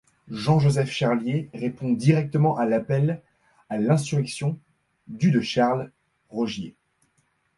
Jean-Joseph 0.31 0.89
Charlier 0.89 1.47
répond 1.53 1.91
directement 1.93 2.57
à 2.57 2.65
l'appel 2.65 3.21
à 3.69 3.77
l’insurrection 3.77 4.57
du 5.07 5.29
de 5.29 5.41
Charles 5.41 5.91
Rogier. 6.31 6.75